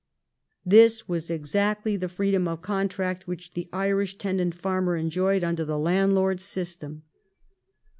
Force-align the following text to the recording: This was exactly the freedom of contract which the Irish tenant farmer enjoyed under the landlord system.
This 0.65 1.07
was 1.07 1.29
exactly 1.29 1.95
the 1.95 2.09
freedom 2.09 2.47
of 2.47 2.63
contract 2.63 3.27
which 3.27 3.53
the 3.53 3.69
Irish 3.71 4.17
tenant 4.17 4.55
farmer 4.55 4.97
enjoyed 4.97 5.43
under 5.43 5.63
the 5.63 5.77
landlord 5.77 6.39
system. 6.41 7.03